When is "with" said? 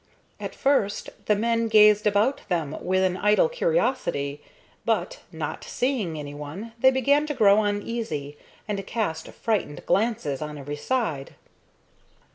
2.83-3.03